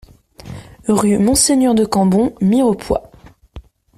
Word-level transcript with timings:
Rue 0.87 1.19
Monseigneur 1.19 1.75
de 1.75 1.85
Cambon, 1.85 2.33
Mirepoix 2.41 3.11